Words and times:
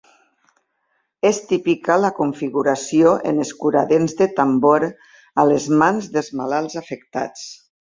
És 1.29 1.39
típica 1.51 1.97
la 2.05 2.11
configuració 2.21 3.13
en 3.33 3.45
escuradents 3.45 4.19
de 4.25 4.31
tambor 4.43 4.89
a 5.45 5.49
les 5.55 5.73
mans 5.87 6.13
dels 6.19 6.37
malalts 6.43 6.85
afectats. 6.87 7.51